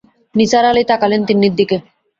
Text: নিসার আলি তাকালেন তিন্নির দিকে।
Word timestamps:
নিসার 0.35 0.65
আলি 0.65 0.83
তাকালেন 0.91 1.21
তিন্নির 1.27 1.53
দিকে। 1.59 1.77